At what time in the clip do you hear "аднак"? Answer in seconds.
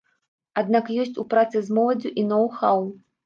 0.61-0.89